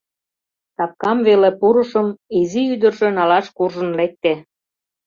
[0.77, 2.07] Капкам веле пурышым,
[2.39, 4.33] изи ӱдыржӧ налаш куржын лекте.